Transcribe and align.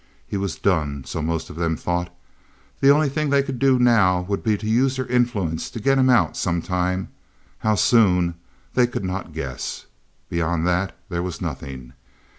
He 0.25 0.35
was 0.35 0.55
done, 0.57 1.03
so 1.03 1.21
most 1.21 1.51
of 1.51 1.57
them 1.57 1.75
thought. 1.77 2.11
The 2.79 2.89
only 2.89 3.07
thing 3.07 3.29
they 3.29 3.43
could 3.43 3.59
do 3.59 3.77
now 3.77 4.21
would 4.21 4.41
be 4.41 4.57
to 4.57 4.65
use 4.67 4.95
their 4.95 5.05
influence 5.05 5.69
to 5.69 5.79
get 5.79 5.99
him 5.99 6.09
out 6.09 6.35
some 6.35 6.59
time; 6.63 7.09
how 7.59 7.75
soon, 7.75 8.33
they 8.73 8.87
could 8.87 9.05
not 9.05 9.31
guess. 9.31 9.85
Beyond 10.27 10.65
that 10.65 10.97
there 11.09 11.21
was 11.21 11.39
nothing. 11.39 11.93